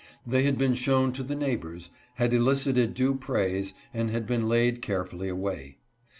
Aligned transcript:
They 0.25 0.41
had 0.45 0.57
been 0.57 0.73
shown 0.73 1.13
to 1.13 1.21
the 1.21 1.35
neighbors, 1.35 1.91
had 2.15 2.33
elicited 2.33 2.95
due 2.95 3.13
praise, 3.13 3.75
and 3.93 4.09
had 4.09 4.25
been 4.25 4.49
laid 4.49 4.81
care 4.81 5.05
fully 5.05 5.29
away. 5.29 5.77